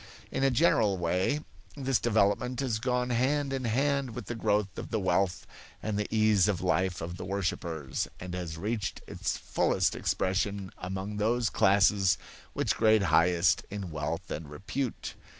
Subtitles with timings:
[0.31, 1.41] In a general way,
[1.77, 5.45] this development has gone hand in hand with the growth of the wealth
[5.83, 11.17] and the ease of life of the worshippers and has reached its fullest expression among
[11.17, 12.17] those classes
[12.53, 15.13] which grade highest in wealth and repute.